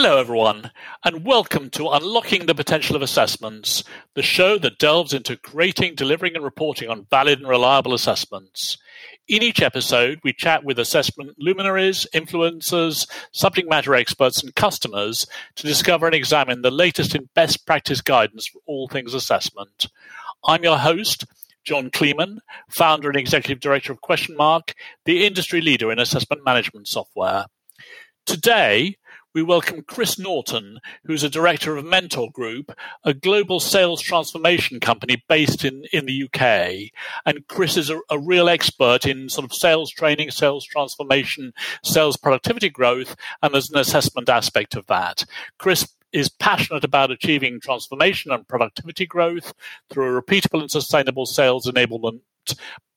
[0.00, 0.70] Hello, everyone,
[1.04, 3.82] and welcome to Unlocking the Potential of Assessments,
[4.14, 8.78] the show that delves into creating, delivering, and reporting on valid and reliable assessments.
[9.26, 15.26] In each episode, we chat with assessment luminaries, influencers, subject matter experts, and customers
[15.56, 19.88] to discover and examine the latest in best practice guidance for all things assessment.
[20.44, 21.24] I'm your host,
[21.64, 22.38] John Kleeman,
[22.70, 24.74] founder and executive director of Questionmark,
[25.06, 27.46] the industry leader in assessment management software.
[28.26, 28.94] Today,
[29.34, 32.72] we welcome Chris Norton, who's a director of Mentor Group,
[33.04, 36.90] a global sales transformation company based in, in the UK.
[37.26, 41.52] And Chris is a, a real expert in sort of sales training, sales transformation,
[41.84, 45.24] sales productivity growth, and there's an assessment aspect of that.
[45.58, 49.52] Chris is passionate about achieving transformation and productivity growth
[49.90, 52.20] through a repeatable and sustainable sales enablement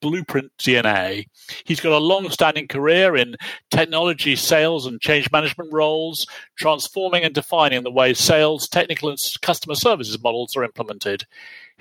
[0.01, 1.27] Blueprint DNA.
[1.63, 3.35] He's got a long standing career in
[3.69, 6.26] technology, sales, and change management roles,
[6.57, 11.26] transforming and defining the way sales, technical, and customer services models are implemented.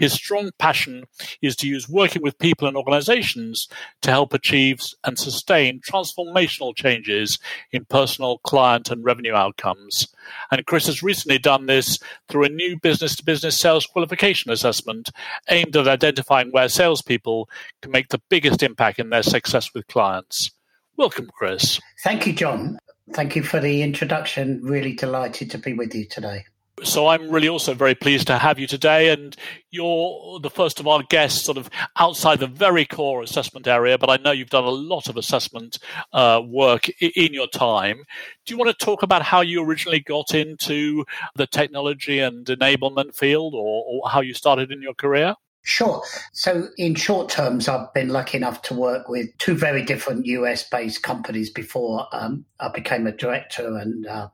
[0.01, 1.05] His strong passion
[1.43, 3.69] is to use working with people and organizations
[4.01, 7.39] to help achieve and sustain transformational changes
[7.71, 10.09] in personal, client, and revenue outcomes.
[10.51, 11.99] And Chris has recently done this
[12.31, 15.11] through a new business to business sales qualification assessment
[15.51, 17.51] aimed at identifying where salespeople
[17.83, 20.51] can make the biggest impact in their success with clients.
[20.97, 21.79] Welcome, Chris.
[22.03, 22.79] Thank you, John.
[23.13, 24.61] Thank you for the introduction.
[24.63, 26.45] Really delighted to be with you today.
[26.83, 29.37] So I'm really also very pleased to have you today, and
[29.71, 33.99] you're the first of our guests, sort of outside the very core assessment area.
[33.99, 35.79] But I know you've done a lot of assessment
[36.13, 38.05] uh, work in your time.
[38.47, 41.05] Do you want to talk about how you originally got into
[41.37, 45.35] the technology and enablement field, or, or how you started in your career?
[45.63, 46.03] Sure.
[46.33, 50.67] So, in short terms, I've been lucky enough to work with two very different US
[50.69, 54.29] based companies before um, I became a director and uh,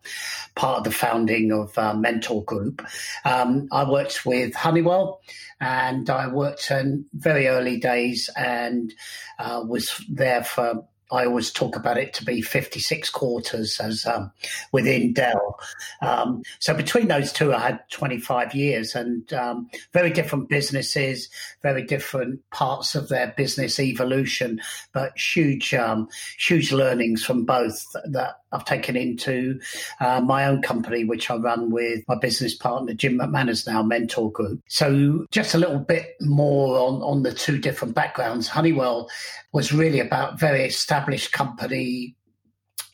[0.54, 2.86] part of the founding of uh, Mentor Group.
[3.24, 5.20] Um, I worked with Honeywell
[5.60, 8.94] and I worked in very early days and
[9.40, 14.32] uh, was there for I always talk about it to be 56 quarters as um,
[14.72, 15.60] within Dell.
[16.02, 21.28] Um, so between those two, I had 25 years and um, very different businesses,
[21.62, 24.60] very different parts of their business evolution,
[24.92, 26.08] but huge, um,
[26.38, 29.60] huge learnings from both that I've taken into
[30.00, 34.32] uh, my own company, which I run with my business partner, Jim McManus, now Mentor
[34.32, 34.60] Group.
[34.68, 38.48] So just a little bit more on, on the two different backgrounds.
[38.48, 39.08] Honeywell
[39.52, 40.95] was really about very established
[41.28, 42.16] company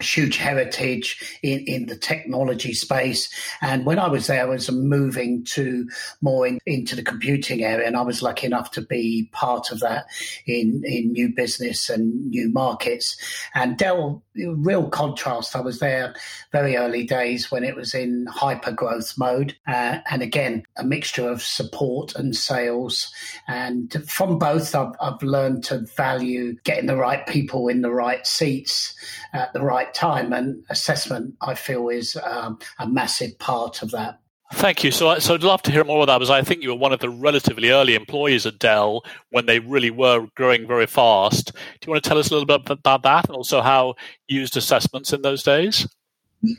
[0.02, 3.32] huge heritage in, in the technology space.
[3.60, 5.88] And when I was there, I was moving to
[6.20, 9.80] more in, into the computing area, and I was lucky enough to be part of
[9.80, 10.06] that
[10.46, 13.16] in, in new business and new markets.
[13.54, 15.54] And Dell, real contrast.
[15.56, 16.14] I was there
[16.52, 21.28] very early days when it was in hyper growth mode, uh, and again a mixture
[21.28, 23.12] of support and sales.
[23.48, 28.26] And from both, I've, I've learned to value getting the right people in the right
[28.26, 28.94] seats
[29.32, 34.18] at the right time, and assessment, I feel, is um, a massive part of that.
[34.54, 34.90] Thank you.
[34.90, 36.92] So, so I'd love to hear more of that because I think you were one
[36.92, 41.52] of the relatively early employees at Dell when they really were growing very fast.
[41.54, 43.94] Do you want to tell us a little bit about that and also how
[44.28, 45.88] you used assessments in those days?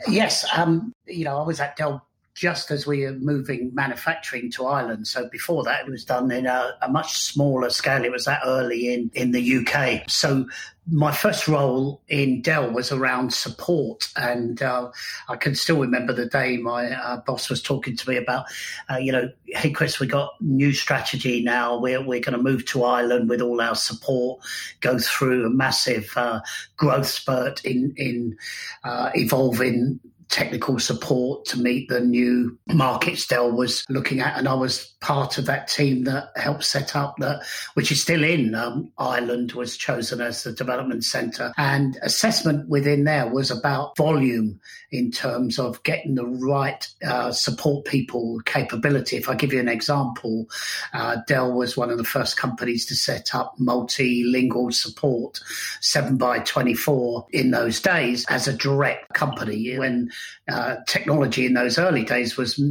[0.08, 0.46] Yes.
[0.56, 5.08] Um, you know, I was at Dell just as we were moving manufacturing to Ireland.
[5.08, 8.04] So before that, it was done in a, a, much smaller scale.
[8.04, 10.10] It was that early in, in the UK.
[10.10, 10.48] So
[10.92, 14.10] my first role in Dell was around support.
[14.18, 14.92] And uh,
[15.30, 18.46] I can still remember the day my uh, boss was talking to me about,
[18.90, 21.80] uh, you know, hey, Chris, we got new strategy now.
[21.80, 24.42] We're, we're going to move to Ireland with all our support,
[24.82, 26.42] go through a massive uh,
[26.76, 28.38] growth spurt in, in
[28.84, 30.00] uh, evolving
[30.30, 34.38] technical support to meet the new markets Dell was looking at.
[34.38, 38.24] And I was part of that team that helped set up that, which is still
[38.24, 41.54] in um, Ireland, was chosen as the development centre.
[41.58, 44.60] And assessment within there was about volume
[44.92, 49.18] in terms of getting the right uh, support people capability.
[49.18, 50.48] If I give you an example,
[50.94, 55.40] uh, Dell was one of the first companies to set up multilingual support,
[55.82, 60.12] 7 by 24 in those days as a direct company when
[60.52, 62.62] uh, technology in those early days was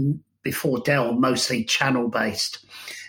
[0.42, 2.64] before Dell mostly channel based.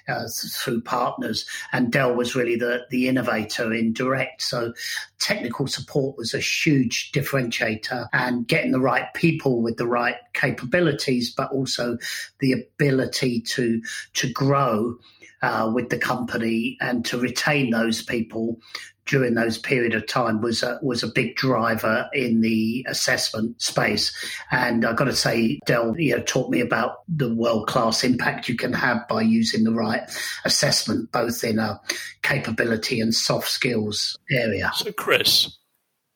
[0.06, 4.42] Uh, through partners, and Dell was really the the innovator in direct.
[4.42, 4.74] So
[5.22, 11.34] technical support was a huge differentiator, and getting the right people with the right capabilities,
[11.34, 11.98] but also
[12.40, 13.82] the ability to
[14.16, 14.98] to grow
[15.44, 18.60] uh, with the company and to retain those people
[19.06, 24.14] during those period of time was a, was a big driver in the assessment space.
[24.52, 28.48] And I've got to say, Dell, you know, taught me about the world class impact
[28.48, 30.02] you can have by using the right
[30.46, 31.80] assessment, both in a
[32.22, 34.72] capability and soft skills area.
[34.76, 35.58] So, Chris,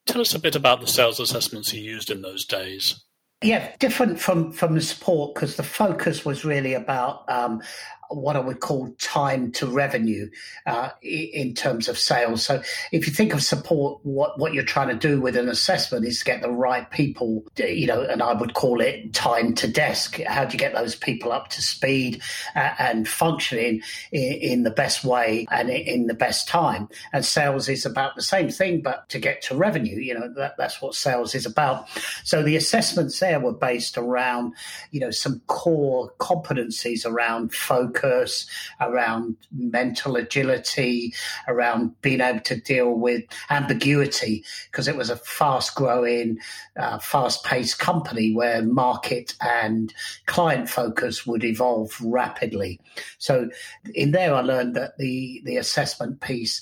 [0.05, 3.03] tell us a bit about the sales assessments you used in those days.
[3.43, 7.61] Yeah, different from from the support because the focus was really about um,
[8.09, 10.30] what I would call time to revenue
[10.65, 12.45] uh, in terms of sales.
[12.45, 12.62] So
[12.92, 16.19] if you think of support, what, what you're trying to do with an assessment is
[16.19, 20.19] to get the right people, you know, and I would call it time to desk.
[20.21, 22.21] How do you get those people up to speed
[22.56, 23.81] uh, and functioning
[24.12, 26.89] in, in, the best way and in the best time?
[27.13, 30.57] And sales is about the same thing, but to get to revenue, you know, that,
[30.57, 31.88] that's what sales is about.
[32.24, 34.54] So the assessments there were based around,
[34.92, 38.47] you know, some core competencies around focus focus,
[38.79, 41.13] around mental agility,
[41.47, 46.38] around being able to deal with ambiguity, because it was a fast growing,
[46.77, 49.94] uh, fast paced company where market and
[50.25, 52.79] client focus would evolve rapidly.
[53.17, 53.49] So
[53.94, 56.61] in there, I learned that the, the assessment piece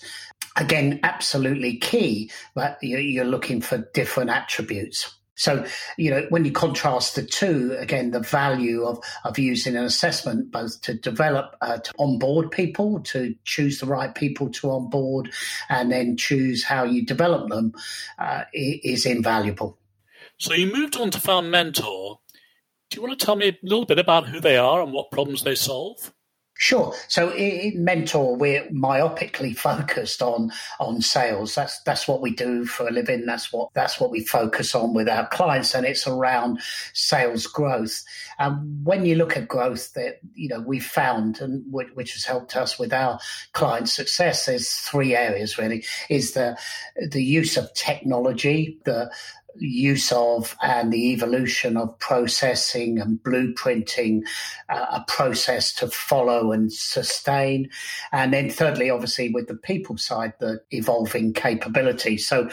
[0.57, 5.65] again absolutely key but you're looking for different attributes so,
[5.97, 10.51] you know, when you contrast the two, again, the value of, of using an assessment
[10.51, 15.31] both to develop, uh, to onboard people, to choose the right people to onboard,
[15.69, 17.73] and then choose how you develop them
[18.17, 19.77] uh, is invaluable.
[20.37, 22.19] So, you moved on to Found Mentor.
[22.89, 25.11] Do you want to tell me a little bit about who they are and what
[25.11, 26.13] problems they solve?
[26.57, 26.93] Sure.
[27.09, 31.53] So in Mentor, we're myopically focused on on sales.
[31.53, 33.25] That's that's what we do for a living.
[33.25, 36.61] That's what that's what we focus on with our clients, and it's around
[36.93, 38.05] sales growth.
[38.39, 42.55] And when you look at growth, that you know we found, and which has helped
[42.55, 43.19] us with our
[43.51, 46.57] client success, there's three areas really: is the
[47.11, 49.11] the use of technology, the
[49.57, 54.23] use of and the evolution of processing and blueprinting
[54.69, 57.69] uh, a process to follow and sustain.
[58.11, 62.17] And then, thirdly, obviously, with the people side, the evolving capability.
[62.17, 62.49] So,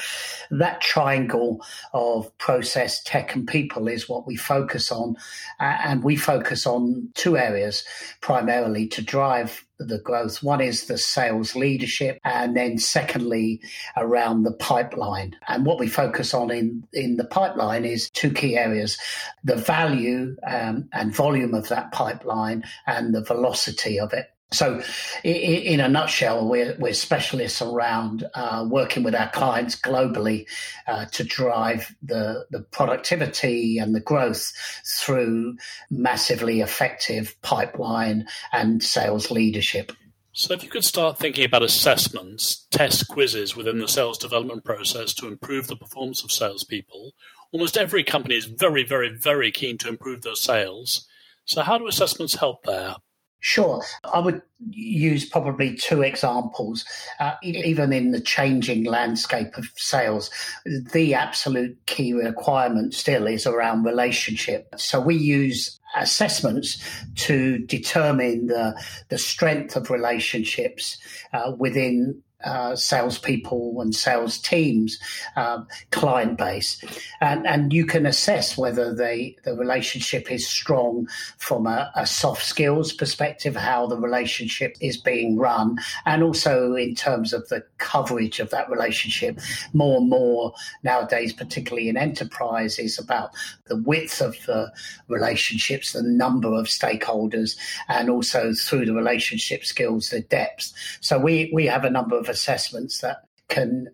[0.50, 5.16] that triangle of process, tech, and people is what we focus on.
[5.60, 7.84] Uh, and we focus on two areas
[8.20, 10.42] primarily to drive the growth.
[10.42, 13.60] One is the sales leadership, and then secondly,
[13.96, 15.36] around the pipeline.
[15.48, 18.98] And what we focus on in, in the pipeline is two key areas
[19.44, 24.31] the value um, and volume of that pipeline and the velocity of it.
[24.52, 24.82] So,
[25.24, 30.46] in a nutshell, we're, we're specialists around uh, working with our clients globally
[30.86, 34.52] uh, to drive the, the productivity and the growth
[34.84, 35.56] through
[35.90, 39.92] massively effective pipeline and sales leadership.
[40.32, 45.12] So, if you could start thinking about assessments, test quizzes within the sales development process
[45.14, 47.12] to improve the performance of salespeople,
[47.52, 51.06] almost every company is very, very, very keen to improve their sales.
[51.44, 52.96] So, how do assessments help there?
[53.44, 53.82] Sure.
[54.04, 54.40] I would
[54.70, 56.84] use probably two examples.
[57.18, 60.30] Uh, even in the changing landscape of sales,
[60.64, 64.72] the absolute key requirement still is around relationship.
[64.76, 66.80] So we use assessments
[67.16, 70.96] to determine the, the strength of relationships
[71.32, 74.98] uh, within uh, salespeople and sales teams,
[75.36, 76.82] um, client base,
[77.20, 81.08] and and you can assess whether the the relationship is strong
[81.38, 86.94] from a, a, soft skills perspective, how the relationship is being run, and also in
[86.94, 89.38] terms of the coverage of that relationship.
[89.72, 93.30] More and more nowadays, particularly in enterprise, is about
[93.66, 94.72] the width of the
[95.08, 97.56] relationships, the number of stakeholders,
[97.88, 100.72] and also through the relationship skills, the depth.
[101.00, 103.88] So we we have a number of assessments that can,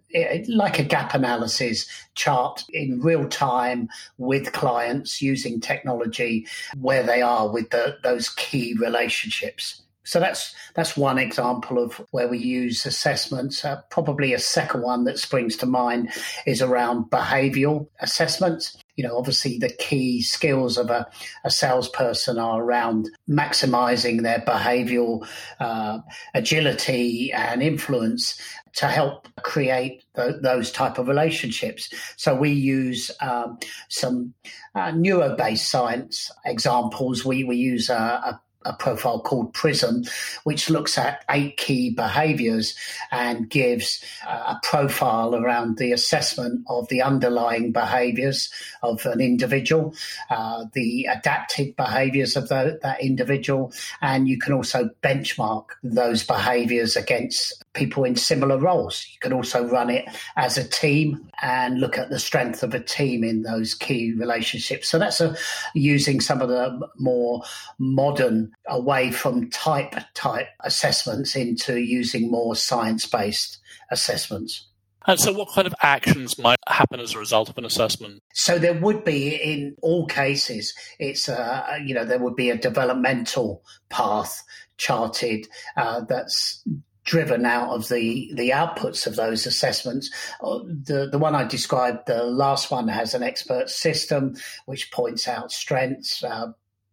[0.46, 6.46] like a gap analysis, chart in real time with clients using technology
[6.78, 9.82] where they are with the, those key relationships.
[10.04, 13.62] So that's that's one example of where we use assessments.
[13.62, 16.10] Uh, probably a second one that springs to mind
[16.46, 21.06] is around behavioural assessments you know, obviously the key skills of a,
[21.44, 25.24] a salesperson are around maximizing their behavioral
[25.60, 26.00] uh,
[26.34, 28.40] agility and influence
[28.74, 31.94] to help create th- those type of relationships.
[32.16, 34.34] So we use um, some
[34.74, 37.24] uh, neuro-based science examples.
[37.24, 40.04] We we use a, a a profile called Prism,
[40.44, 42.74] which looks at eight key behaviors
[43.10, 49.94] and gives a profile around the assessment of the underlying behaviors of an individual,
[50.30, 53.72] uh, the adaptive behaviors of the, that individual,
[54.02, 59.06] and you can also benchmark those behaviors against people in similar roles.
[59.12, 60.04] You can also run it
[60.36, 64.88] as a team and look at the strength of a team in those key relationships.
[64.88, 65.36] So that's a,
[65.74, 67.42] using some of the more
[67.78, 73.58] modern away from type type assessments into using more science based
[73.90, 74.68] assessments.
[75.06, 78.22] And so, what kind of actions might happen as a result of an assessment?
[78.34, 82.58] So, there would be, in all cases, it's uh, you know there would be a
[82.58, 84.42] developmental path
[84.76, 86.62] charted uh, that's
[87.08, 90.10] driven out of the the outputs of those assessments.
[90.42, 94.36] Uh, the the one I described, the last one has an expert system
[94.66, 96.48] which points out strengths, uh,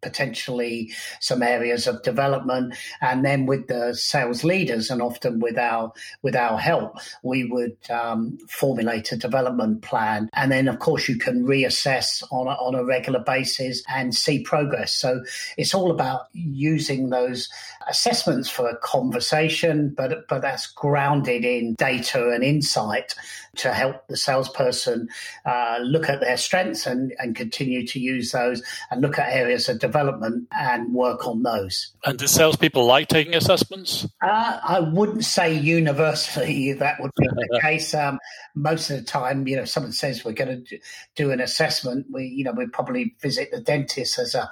[0.06, 2.76] potentially some areas of development.
[3.02, 7.78] And then with the sales leaders, and often with our with our help, we would
[7.90, 10.30] um, formulate a development plan.
[10.34, 14.44] And then, of course, you can reassess on a, on a regular basis and see
[14.44, 14.96] progress.
[14.96, 15.24] So
[15.58, 17.50] it's all about using those
[17.90, 23.16] assessments for a conversation, but but that's grounded in data and insight
[23.56, 25.08] to help the salesperson
[25.46, 29.70] uh, look at their strengths and, and continue to use those and look at areas
[29.70, 31.94] of development and work on those.
[32.06, 34.08] And do salespeople like taking assessments?
[34.22, 37.94] Uh, I wouldn't say universally that would be the case.
[37.94, 38.20] Um,
[38.56, 40.80] most of the time, you know, someone says we're going to
[41.16, 44.50] do an assessment, we, you know, we probably visit the dentist as a,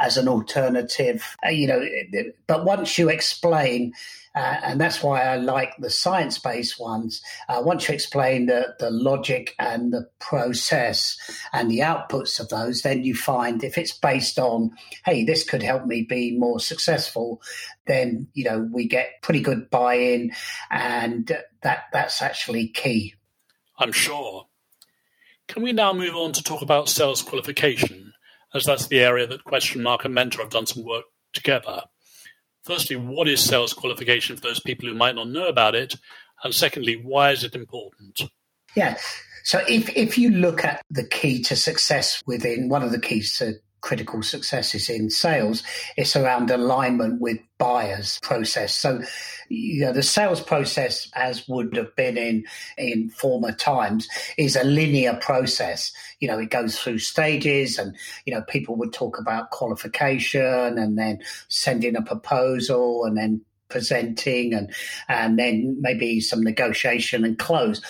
[0.00, 1.36] as an alternative.
[1.44, 1.84] Uh, you know,
[2.46, 3.92] but once you explain
[4.34, 7.22] uh, and that's why I like the science based ones.
[7.48, 11.16] Uh, once you explain the, the logic and the process
[11.52, 14.70] and the outputs of those, then you find if it's based on,
[15.04, 17.40] hey, this could help me be more successful,
[17.86, 20.32] then, you know, we get pretty good buy in.
[20.70, 21.26] And
[21.62, 23.14] that that's actually key.
[23.78, 24.46] I'm sure.
[25.46, 28.12] Can we now move on to talk about sales qualification,
[28.54, 31.84] as that's the area that Questionmark and Mentor have done some work together?
[32.68, 35.96] Firstly, what is sales qualification for those people who might not know about it?
[36.44, 38.20] And secondly, why is it important?
[38.76, 38.98] Yeah.
[39.44, 43.38] So if, if you look at the key to success within one of the keys
[43.38, 45.62] to critical successes in sales,
[45.96, 48.74] it's around alignment with buyers process.
[48.74, 49.02] So,
[49.48, 52.44] you know, the sales process, as would have been in
[52.76, 55.92] in former times, is a linear process.
[56.20, 60.98] You know, it goes through stages, and you know, people would talk about qualification, and
[60.98, 64.72] then sending a proposal, and then presenting, and
[65.08, 67.80] and then maybe some negotiation and close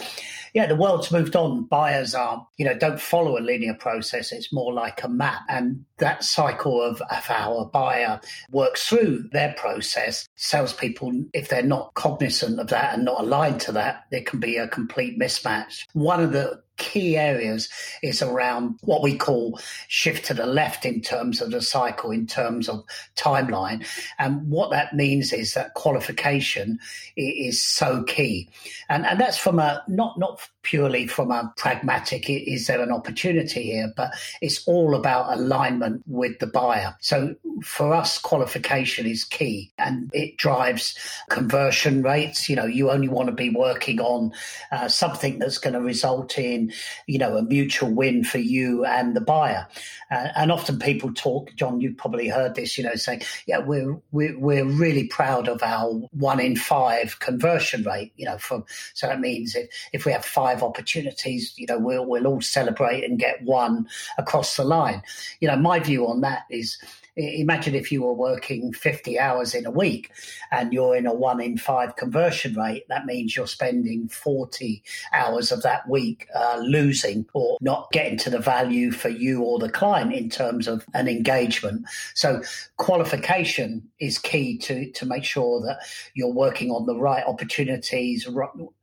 [0.55, 1.65] yeah, the world's moved on.
[1.65, 4.33] Buyers are, you know, don't follow a linear process.
[4.33, 5.43] It's more like a map.
[5.49, 11.63] And that cycle of, of how a buyer works through their process, salespeople, if they're
[11.63, 15.85] not cognizant of that and not aligned to that, there can be a complete mismatch.
[15.93, 17.69] One of the key areas
[18.03, 22.27] is around what we call shift to the left in terms of the cycle, in
[22.27, 22.85] terms of
[23.17, 23.87] timeline.
[24.19, 26.79] And what that means is that qualification
[27.17, 28.49] is so key.
[28.89, 33.73] And, and that's from a, not, not purely from a pragmatic, is there an opportunity
[33.73, 33.93] here?
[33.97, 36.95] But it's all about alignment with the buyer.
[37.01, 40.97] So for us, qualification is key and it drives
[41.29, 42.49] conversion rates.
[42.49, 44.33] You know, you only want to be working on
[44.71, 46.68] uh, something that's going to result in,
[47.07, 49.67] you know, a mutual win for you and the buyer.
[50.11, 53.99] Uh, and often people talk, John, you've probably heard this, you know, saying, yeah, we're,
[54.13, 59.07] we're, we're really proud of our one in five conversion rate, you know, from, so
[59.07, 63.19] that means if, if we have five opportunities, you know, we'll, we'll all celebrate and
[63.19, 65.03] get one across the line.
[65.41, 66.79] You know, my view on that is
[67.19, 70.11] imagine if you were working 50 hours in a week
[70.51, 74.83] and you're in a one in five conversion rate, that means you're spending 40
[75.13, 79.59] hours of that week uh, losing or not getting to the value for you or
[79.59, 81.85] the client in terms of an engagement.
[82.15, 82.43] So
[82.77, 85.81] qualification is key to, to make sure that
[86.15, 88.29] you're working on the right opportunities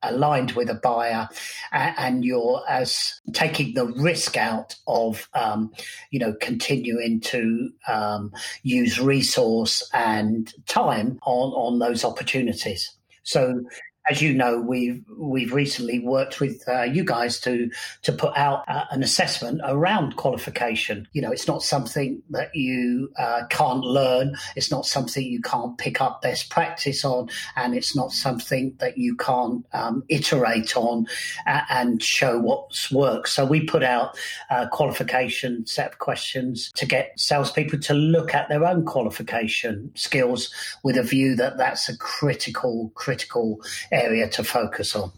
[0.03, 1.29] aligned with a buyer
[1.71, 5.71] and you're as taking the risk out of, um,
[6.11, 12.91] you know, continuing to um, um, use resource and time on, on those opportunities.
[13.23, 13.63] So
[14.09, 17.69] as you know, we've we've recently worked with uh, you guys to
[18.03, 21.07] to put out uh, an assessment around qualification.
[21.13, 24.35] You know, it's not something that you uh, can't learn.
[24.55, 28.97] It's not something you can't pick up best practice on, and it's not something that
[28.97, 31.07] you can't um, iterate on
[31.45, 33.31] and show what's works.
[33.33, 34.17] So we put out
[34.49, 40.53] a qualification set of questions to get salespeople to look at their own qualification skills
[40.83, 43.59] with a view that that's a critical critical
[43.95, 45.11] area to focus on.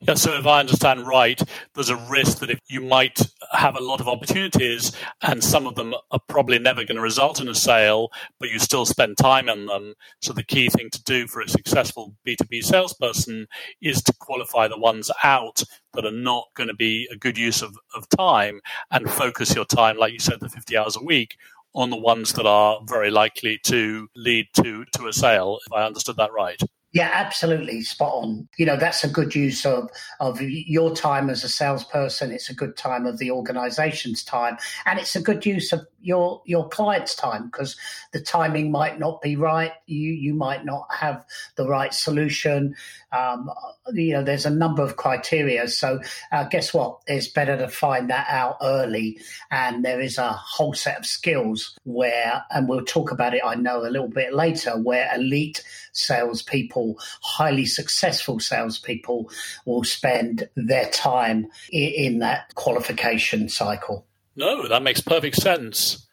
[0.00, 1.42] Yeah, so if I understand right,
[1.74, 4.92] there's a risk that if you might have a lot of opportunities,
[5.22, 8.60] and some of them are probably never going to result in a sale, but you
[8.60, 9.94] still spend time on them.
[10.22, 13.48] So the key thing to do for a successful B2B salesperson
[13.82, 15.64] is to qualify the ones out
[15.94, 18.60] that are not going to be a good use of, of time
[18.92, 21.36] and focus your time, like you said, the 50 hours a week
[21.74, 25.84] on the ones that are very likely to lead to, to a sale, if I
[25.84, 26.60] understood that right.
[26.98, 28.48] Yeah, absolutely spot on.
[28.56, 29.88] You know, that's a good use of
[30.18, 32.32] of your time as a salesperson.
[32.32, 36.42] It's a good time of the organization's time, and it's a good use of your
[36.44, 37.76] your client's time because
[38.12, 39.70] the timing might not be right.
[39.86, 41.24] You you might not have
[41.54, 42.74] the right solution.
[43.12, 43.48] Um,
[43.92, 45.68] you know, there's a number of criteria.
[45.68, 46.00] So,
[46.32, 46.98] uh, guess what?
[47.06, 49.20] It's better to find that out early,
[49.52, 53.42] and there is a whole set of skills where, and we'll talk about it.
[53.44, 55.62] I know a little bit later, where elite
[55.92, 56.87] salespeople,
[57.22, 59.30] highly successful salespeople,
[59.64, 64.06] will spend their time in, in that qualification cycle.
[64.36, 66.06] No, that makes perfect sense.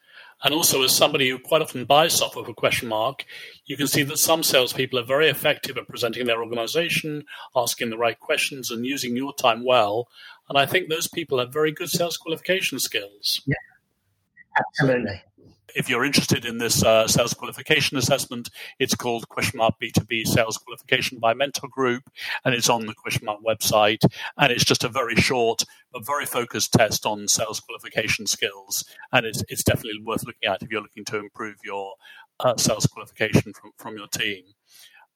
[0.44, 3.22] And also, as somebody who quite often buys software for Questionmark,
[3.64, 7.24] you can see that some salespeople are very effective at presenting their organization,
[7.56, 10.08] asking the right questions, and using your time well.
[10.48, 13.40] And I think those people have very good sales qualification skills.
[13.46, 13.54] Yeah,
[14.58, 15.22] absolutely
[15.76, 21.18] if you're interested in this uh, sales qualification assessment, it's called Questionmark B2B Sales Qualification
[21.18, 22.04] by Mentor Group,
[22.44, 24.02] and it's on the Questionmark website.
[24.38, 29.26] And it's just a very short but very focused test on sales qualification skills, and
[29.26, 31.94] it's it's definitely worth looking at if you're looking to improve your
[32.40, 34.44] uh, sales qualification from from your team.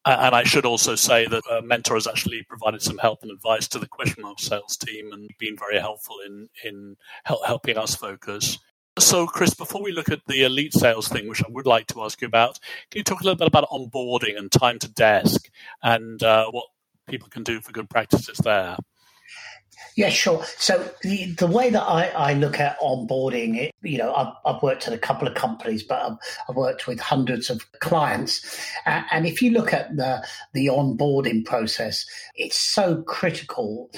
[0.07, 3.69] And I should also say that uh, Mentor has actually provided some help and advice
[3.69, 8.59] to the Questionmark sales team and been very helpful in in help, helping us focus.
[8.99, 12.03] So, Chris, before we look at the elite sales thing, which I would like to
[12.03, 12.59] ask you about,
[12.91, 15.49] can you talk a little bit about onboarding and time to desk
[15.83, 16.67] and uh, what
[17.09, 18.77] people can do for good practices there?
[19.97, 20.45] Yeah, sure.
[20.57, 24.63] So the, the way that I, I look at onboarding, it, you know, I've, I've,
[24.63, 26.17] worked at a couple of companies, but I've,
[26.49, 28.45] I've worked with hundreds of clients.
[28.87, 33.91] Uh, and if you look at the the onboarding process, it's so critical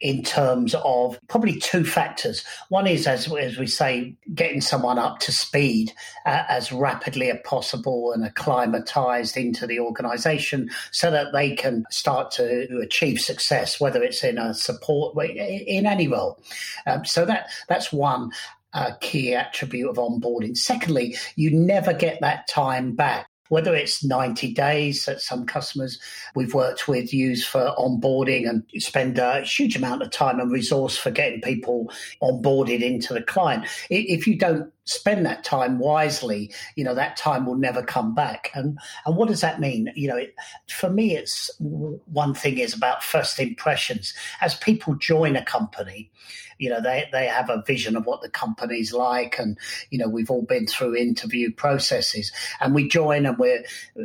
[0.00, 2.44] in terms of probably two factors.
[2.68, 5.92] One is, as, as we say, getting someone up to speed
[6.24, 12.30] uh, as rapidly as possible and acclimatized into the organization so that they can start
[12.32, 16.40] to achieve success, whether it's in a support, in any role.
[16.86, 18.30] Um, so that that's one.
[18.74, 20.54] Uh, key attribute of onboarding.
[20.54, 25.98] Secondly, you never get that time back whether it's 90 days that some customers
[26.34, 30.96] we've worked with use for onboarding and spend a huge amount of time and resource
[30.96, 31.90] for getting people
[32.22, 33.66] onboarded into the client.
[33.90, 38.50] If you don't spend that time wisely, you know, that time will never come back.
[38.54, 39.92] And and what does that mean?
[39.94, 40.34] You know, it,
[40.68, 44.14] for me, it's one thing is about first impressions.
[44.40, 46.10] As people join a company,
[46.58, 49.38] you know, they, they have a vision of what the company's like.
[49.38, 49.56] And,
[49.90, 53.64] you know, we've all been through interview processes and we join and we're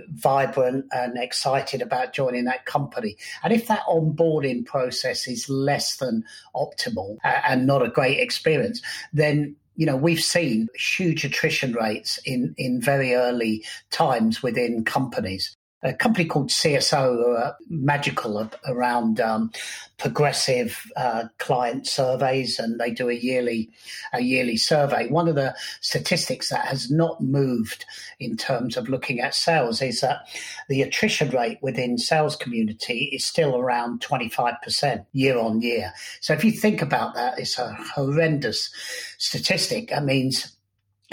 [0.09, 3.17] vibrant and excited about joining that company.
[3.43, 6.23] And if that onboarding process is less than
[6.55, 12.53] optimal and not a great experience, then you know, we've seen huge attrition rates in,
[12.57, 19.51] in very early times within companies a company called CSO, uh, magical around um,
[19.97, 23.69] progressive uh, client surveys, and they do a yearly
[24.13, 25.07] a yearly survey.
[25.07, 27.85] One of the statistics that has not moved
[28.19, 30.27] in terms of looking at sales is that
[30.69, 35.93] the attrition rate within sales community is still around twenty five percent year on year.
[36.21, 38.69] So if you think about that, it's a horrendous
[39.17, 39.89] statistic.
[39.89, 40.55] That means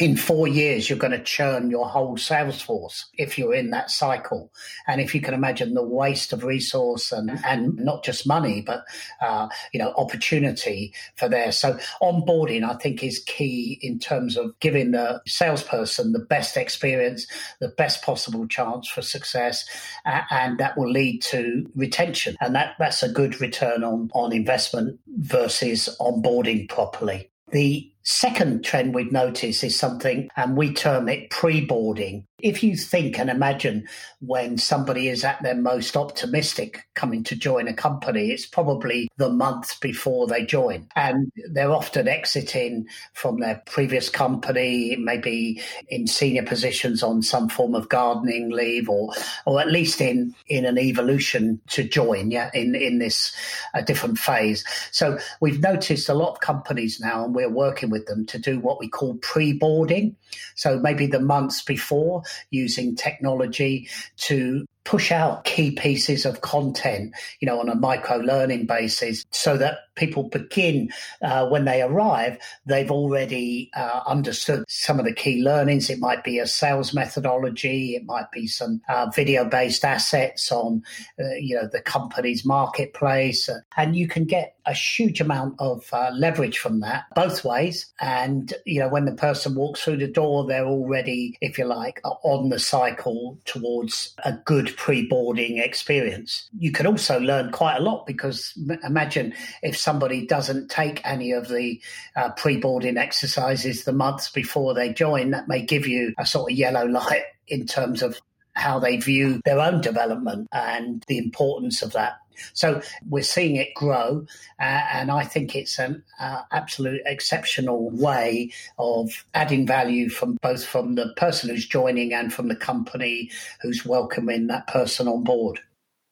[0.00, 3.90] in four years, you're going to churn your whole sales force if you're in that
[3.90, 4.50] cycle.
[4.86, 8.84] And if you can imagine the waste of resource and, and not just money, but,
[9.20, 11.52] uh, you know, opportunity for there.
[11.52, 17.26] So onboarding, I think, is key in terms of giving the salesperson the best experience,
[17.60, 19.68] the best possible chance for success.
[20.06, 22.36] Uh, and that will lead to retention.
[22.40, 27.30] And that, that's a good return on, on investment versus onboarding properly.
[27.52, 32.26] The second trend we've noticed is something, and we term it pre boarding.
[32.42, 33.86] If you think and imagine
[34.20, 39.30] when somebody is at their most optimistic coming to join a company, it's probably the
[39.30, 40.88] month before they join.
[40.96, 47.74] And they're often exiting from their previous company, maybe in senior positions on some form
[47.74, 49.12] of gardening leave or
[49.46, 53.34] or at least in in an evolution to join, yeah, in, in this
[53.74, 54.64] a different phase.
[54.92, 58.60] So we've noticed a lot of companies now, and we're working with them to do
[58.60, 60.16] what we call pre-boarding.
[60.54, 67.46] So maybe the months before using technology to push out key pieces of content, you
[67.46, 70.90] know, on a micro learning basis so that people begin
[71.22, 75.90] uh, when they arrive, they've already uh, understood some of the key learnings.
[75.90, 80.82] It might be a sales methodology, it might be some uh, video based assets on,
[81.20, 83.48] uh, you know, the company's marketplace.
[83.48, 87.92] Uh, and you can get a huge amount of uh, leverage from that both ways.
[88.00, 92.00] And, you know, when the person walks through the door, they're already, if you like,
[92.04, 96.48] on the cycle towards a good pre boarding experience.
[96.56, 101.48] You can also learn quite a lot because imagine if somebody doesn't take any of
[101.48, 101.80] the
[102.14, 106.52] uh, pre boarding exercises the months before they join, that may give you a sort
[106.52, 108.20] of yellow light in terms of
[108.60, 112.18] how they view their own development and the importance of that.
[112.52, 114.26] So we're seeing it grow,
[114.58, 120.64] uh, and I think it's an uh, absolute exceptional way of adding value from both
[120.64, 125.60] from the person who's joining and from the company who's welcoming that person on board.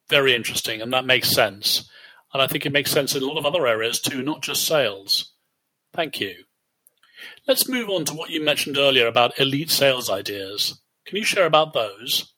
[0.08, 1.88] Very interesting, and that makes sense.
[2.32, 4.66] And I think it makes sense in a lot of other areas too, not just
[4.66, 5.32] sales.
[5.94, 6.44] Thank you.
[7.46, 10.78] Let's move on to what you mentioned earlier about elite sales ideas.
[11.06, 12.34] Can you share about those?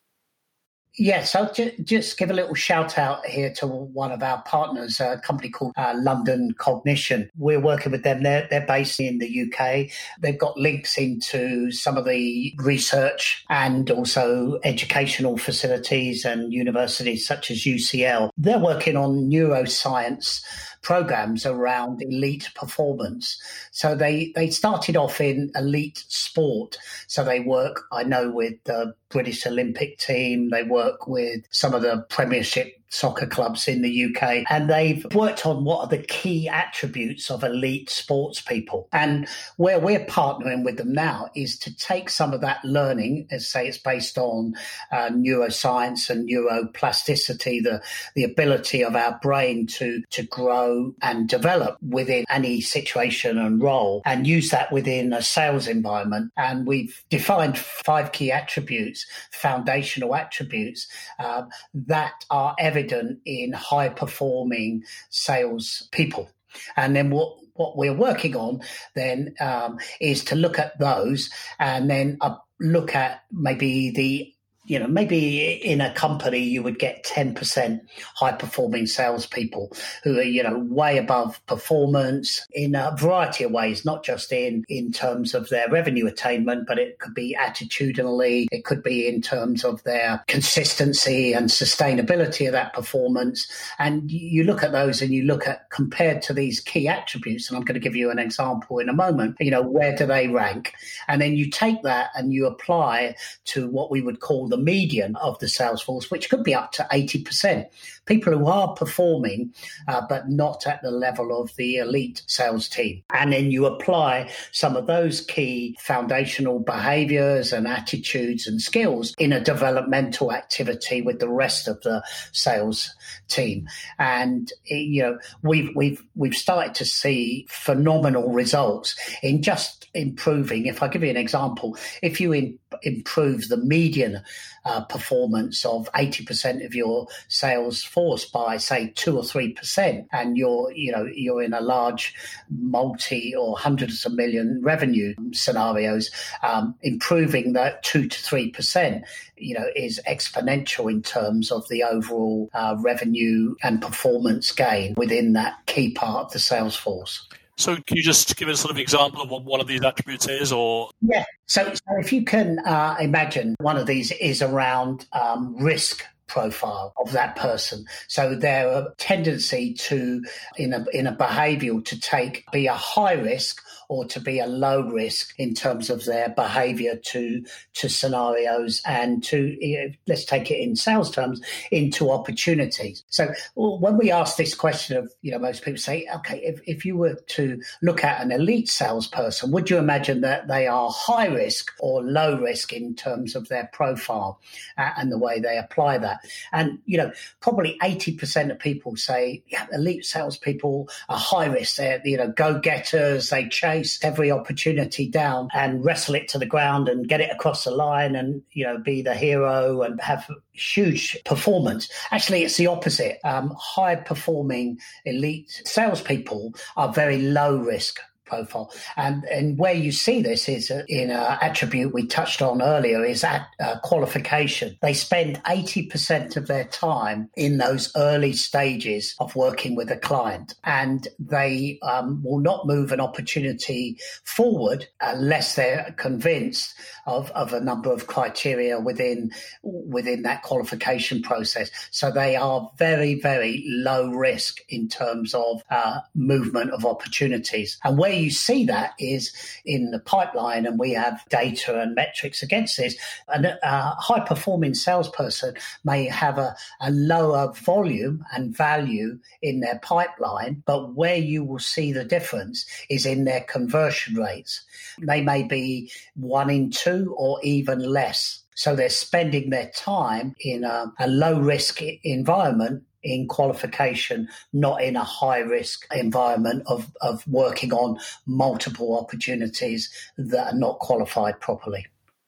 [0.97, 4.99] Yes, I'll ju- just give a little shout out here to one of our partners,
[4.99, 7.29] a company called uh, London Cognition.
[7.37, 8.23] We're working with them.
[8.23, 9.89] They're, they're based in the UK.
[10.19, 17.51] They've got links into some of the research and also educational facilities and universities such
[17.51, 18.29] as UCL.
[18.37, 20.43] They're working on neuroscience
[20.81, 23.41] programs around elite performance.
[23.71, 26.77] So they, they started off in elite sport.
[27.07, 30.49] So they work, I know, with the British Olympic team.
[30.49, 35.45] They work with some of the Premiership soccer clubs in the UK, and they've worked
[35.45, 38.87] on what are the key attributes of elite sports people.
[38.91, 43.47] And where we're partnering with them now is to take some of that learning, as
[43.47, 44.55] say it's based on
[44.91, 47.81] uh, neuroscience and neuroplasticity, the
[48.13, 54.01] the ability of our brain to to grow and develop within any situation and role,
[54.05, 56.31] and use that within a sales environment.
[56.35, 59.00] And we've defined five key attributes,
[59.31, 60.87] foundational attributes
[61.19, 66.29] uh, that are evident evident in high performing sales people.
[66.75, 68.61] And then what what we're working on
[68.95, 74.30] then um, is to look at those and then uh, look at maybe the
[74.71, 77.81] you know, maybe in a company you would get 10%
[78.15, 83.83] high performing salespeople who are, you know, way above performance in a variety of ways,
[83.83, 88.63] not just in, in terms of their revenue attainment, but it could be attitudinally, it
[88.63, 93.51] could be in terms of their consistency and sustainability of that performance.
[93.77, 97.57] And you look at those and you look at compared to these key attributes, and
[97.57, 100.29] I'm going to give you an example in a moment, you know, where do they
[100.29, 100.71] rank?
[101.09, 103.15] And then you take that and you apply
[103.47, 106.71] to what we would call the median of the sales force, which could be up
[106.73, 107.67] to 80%.
[108.05, 109.53] People who are performing,
[109.87, 113.03] uh, but not at the level of the elite sales team.
[113.13, 119.31] And then you apply some of those key foundational behaviors and attitudes and skills in
[119.31, 122.93] a developmental activity with the rest of the sales
[123.27, 123.67] team.
[123.99, 130.65] And, you know, we've, we've, we've started to see phenomenal results in just improving.
[130.65, 134.21] If I give you an example, if you in, improve the median
[134.65, 140.37] uh, performance of 80% of your sales force by say two or three percent and
[140.37, 142.13] you're you know you're in a large
[142.49, 146.11] multi or hundreds of million revenue scenarios
[146.43, 149.03] um, improving that two to three percent
[149.37, 155.33] you know is exponential in terms of the overall uh, revenue and performance gain within
[155.33, 158.77] that key part of the sales force so, can you just give us sort of
[158.77, 161.25] example of what one of these attributes is, or yeah?
[161.45, 166.93] So, so if you can uh, imagine, one of these is around um, risk profile
[166.97, 167.85] of that person.
[168.07, 170.23] So their tendency to,
[170.57, 173.61] in a in a behavioural, to take be a high risk
[173.91, 179.21] or to be a low risk in terms of their behavior to to scenarios and
[179.21, 183.03] to let's take it in sales terms into opportunities.
[183.09, 186.85] So when we ask this question of you know most people say okay if, if
[186.85, 191.27] you were to look at an elite salesperson would you imagine that they are high
[191.27, 194.39] risk or low risk in terms of their profile
[194.77, 196.19] uh, and the way they apply that?
[196.53, 201.75] And you know probably 80% of people say yeah elite salespeople are high risk.
[201.75, 206.37] They're you know go getters they chase chase every opportunity down and wrestle it to
[206.37, 209.99] the ground and get it across the line and, you know, be the hero and
[210.01, 211.89] have huge performance.
[212.11, 213.19] Actually, it's the opposite.
[213.23, 217.99] Um, high performing elite salespeople are very low risk
[218.31, 218.71] profile.
[218.95, 223.23] And and where you see this is in an attribute we touched on earlier is
[223.23, 224.77] at uh, qualification.
[224.81, 230.55] They spend 80% of their time in those early stages of working with a client
[230.63, 236.73] and they um, will not move an opportunity forward unless they're convinced
[237.05, 239.31] of, of a number of criteria within
[239.63, 241.69] within that qualification process.
[241.91, 247.77] So they are very, very low risk in terms of uh, movement of opportunities.
[247.83, 249.33] And where you see that is
[249.65, 252.95] in the pipeline, and we have data and metrics against this.
[253.27, 259.59] And uh, a high performing salesperson may have a, a lower volume and value in
[259.59, 264.63] their pipeline, but where you will see the difference is in their conversion rates.
[265.01, 268.43] They may be one in two or even less.
[268.55, 274.95] So they're spending their time in a, a low risk environment in qualification, not in
[274.95, 281.87] a high risk environment of, of working on multiple opportunities that are not qualified properly.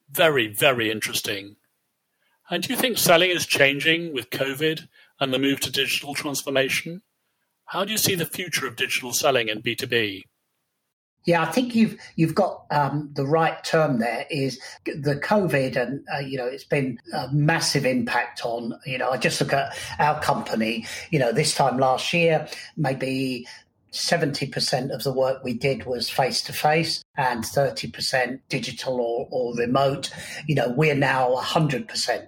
[0.10, 1.56] Very, very interesting.
[2.50, 4.88] And do you think selling is changing with COVID
[5.20, 7.02] and the move to digital transformation?
[7.66, 10.24] How do you see the future of digital selling in B2B?
[11.26, 14.00] Yeah, I think you've you've got um, the right term.
[14.00, 18.78] There is the COVID, and uh, you know it's been a massive impact on.
[18.86, 20.86] You know, I just look at our company.
[21.12, 23.48] You know, this time last year, maybe
[23.94, 29.56] 70% of the work we did was face to face and 30% digital or, or
[29.56, 30.12] remote.
[30.48, 32.28] You know, we're now 100%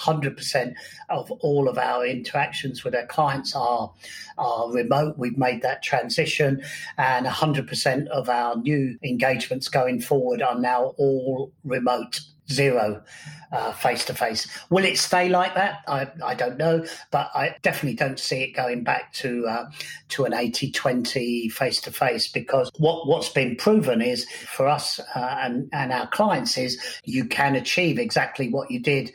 [0.00, 0.74] 100%
[1.08, 3.92] of all of our interactions with our clients are,
[4.38, 5.16] are remote.
[5.18, 6.62] We've made that transition,
[6.98, 13.02] and 100% of our new engagements going forward are now all remote zero
[13.76, 14.46] face to face.
[14.70, 15.82] Will it stay like that?
[15.88, 19.70] I, I don't know, but I definitely don't see it going back to uh,
[20.10, 25.36] to an 80-20 face to face because what what's been proven is for us uh,
[25.40, 29.12] and and our clients is you can achieve exactly what you did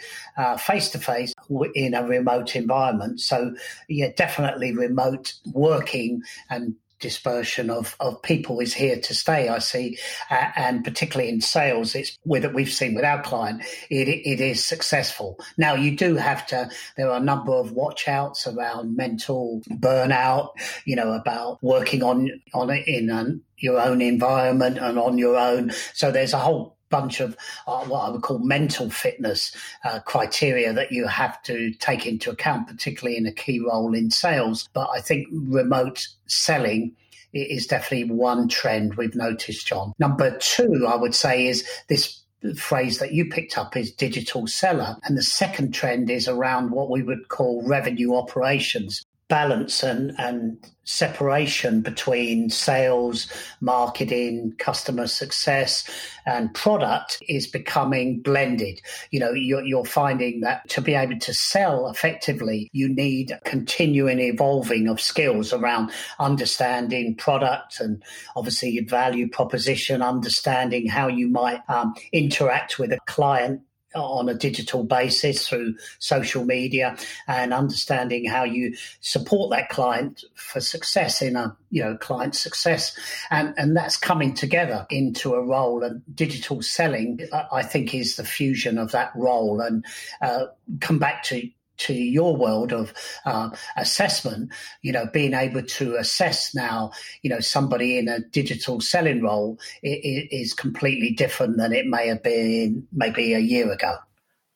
[0.60, 1.34] face to face
[1.74, 3.21] in a remote environment.
[3.21, 3.56] So
[3.88, 9.49] yeah, definitely remote working and dispersion of, of people is here to stay.
[9.49, 9.97] I see,
[10.29, 14.39] uh, and particularly in sales, it's with it we've seen with our client, it, it
[14.41, 15.39] is successful.
[15.58, 16.69] Now you do have to.
[16.97, 20.49] There are a number of watch outs around mental burnout.
[20.86, 25.38] You know about working on on it in an, your own environment and on your
[25.38, 25.71] own.
[25.93, 27.36] So there's a whole bunch of
[27.67, 32.32] uh, what I would call mental fitness uh, criteria that you have to take into
[32.32, 34.69] account, particularly in a key role in sales.
[34.74, 36.95] But I think remote selling
[37.34, 39.93] is definitely one trend we've noticed, John.
[40.00, 42.21] Number two, I would say, is this
[42.58, 44.95] phrase that you picked up is digital seller.
[45.04, 50.58] And the second trend is around what we would call revenue operations balance and, and
[50.84, 55.90] separation between sales, marketing, customer success,
[56.28, 58.80] and product is becoming blended.
[59.10, 64.20] You know, you're, you're, finding that to be able to sell effectively, you need continuing
[64.20, 68.04] evolving of skills around understanding product and
[68.36, 73.62] obviously your value proposition, understanding how you might um, interact with a client
[73.95, 80.60] on a digital basis through social media and understanding how you support that client for
[80.60, 82.97] success in a you know client success.
[83.29, 87.19] And and that's coming together into a role and digital selling
[87.51, 89.62] i think is the fusion of that role.
[89.62, 89.86] And
[90.21, 90.45] uh,
[90.79, 92.94] come back to to your world of
[93.26, 98.82] uh, assessment, you know, being able to assess now, you know, somebody in a digital
[98.82, 103.98] selling role is completely different than it may have been maybe a year ago.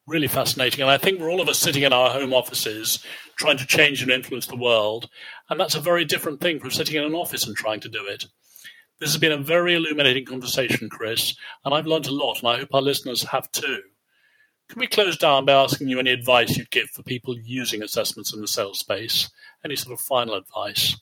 [0.07, 0.81] Really fascinating.
[0.81, 3.03] And I think we're all of us sitting in our home offices
[3.35, 5.07] trying to change and influence the world.
[5.49, 8.05] And that's a very different thing from sitting in an office and trying to do
[8.07, 8.25] it.
[8.99, 12.57] This has been a very illuminating conversation, Chris, and I've learned a lot, and I
[12.57, 13.81] hope our listeners have too.
[14.69, 18.33] Can we close down by asking you any advice you'd give for people using assessments
[18.33, 19.29] in the sales space?
[19.65, 20.95] Any sort of final advice?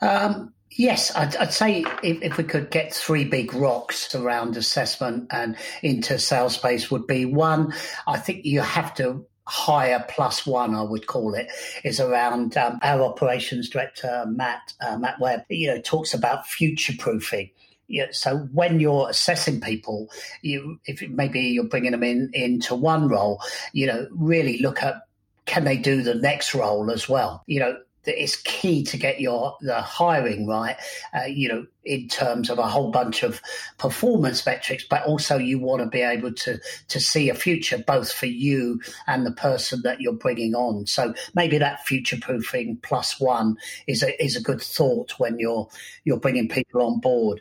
[0.00, 5.28] Um, yes, I'd, I'd say if, if, we could get three big rocks around assessment
[5.30, 7.72] and into sales space would be one,
[8.08, 11.48] I think you have to hire plus one, I would call it,
[11.84, 16.94] is around um, our operations director, Matt, uh, Matt Webb, you know, talks about future
[16.98, 17.50] proofing.
[17.90, 20.08] Yeah, so when you're assessing people,
[20.42, 25.02] you if maybe you're bringing them in into one role, you know, really look at
[25.46, 27.42] can they do the next role as well?
[27.46, 30.76] You know, it's key to get your the hiring right.
[31.12, 33.42] Uh, you know, in terms of a whole bunch of
[33.76, 38.12] performance metrics, but also you want to be able to to see a future both
[38.12, 40.86] for you and the person that you're bringing on.
[40.86, 43.56] So maybe that future proofing plus one
[43.88, 45.68] is a is a good thought when you're
[46.04, 47.40] you're bringing people on board.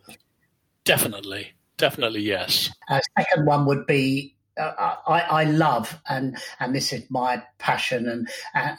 [0.89, 2.71] Definitely, definitely, yes.
[2.89, 8.10] Uh, second one would be uh, I, I, love and and this is my passion
[8.10, 8.28] and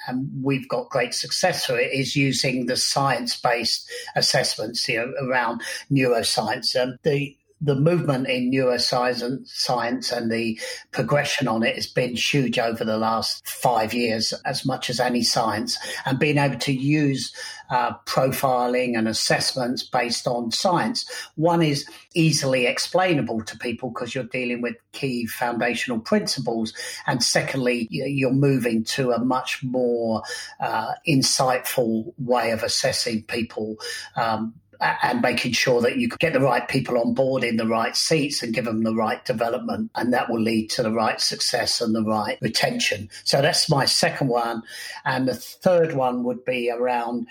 [0.08, 5.12] and we've got great success for it is using the science based assessments you know
[5.22, 10.58] around neuroscience and the the movement in neuroscience science and the
[10.92, 15.22] progression on it has been huge over the last five years, as much as any
[15.22, 15.78] science.
[16.04, 17.32] And being able to use
[17.70, 21.08] uh, profiling and assessments based on science.
[21.36, 26.72] One is easily explainable to people because you're dealing with key foundational principles.
[27.06, 30.22] And secondly, you're moving to a much more
[30.58, 33.76] uh, insightful way of assessing people.
[34.16, 37.94] Um, and making sure that you get the right people on board in the right
[37.94, 39.90] seats and give them the right development.
[39.94, 43.10] And that will lead to the right success and the right retention.
[43.24, 44.62] So that's my second one.
[45.04, 47.28] And the third one would be around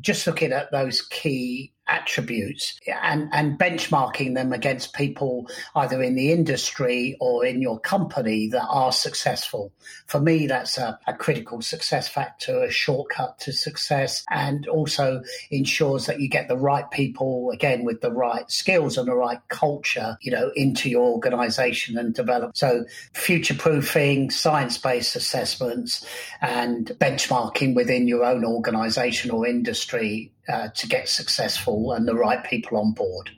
[0.00, 6.32] just looking at those key attributes and, and benchmarking them against people either in the
[6.32, 9.72] industry or in your company that are successful.
[10.06, 16.06] For me, that's a, a critical success factor, a shortcut to success, and also ensures
[16.06, 20.16] that you get the right people, again, with the right skills and the right culture,
[20.22, 22.56] you know, into your organization and develop.
[22.56, 26.06] So future proofing, science based assessments,
[26.40, 32.44] and benchmarking within your own organization or industry uh, to get successful and the right
[32.44, 33.30] people on board.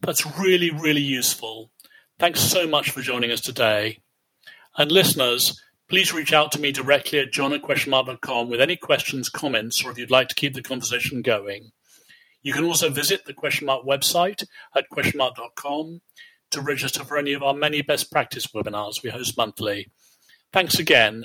[0.00, 1.70] That's really, really useful.
[2.18, 4.00] Thanks so much for joining us today.
[4.76, 9.28] And listeners, please reach out to me directly at john at questionmark.com with any questions,
[9.28, 11.72] comments, or if you'd like to keep the conversation going.
[12.42, 16.00] You can also visit the Questionmark website at questionmark.com
[16.50, 19.90] to register for any of our many best practice webinars we host monthly.
[20.52, 21.24] Thanks again,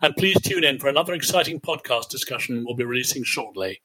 [0.00, 3.82] and please tune in for another exciting podcast discussion we'll be releasing shortly.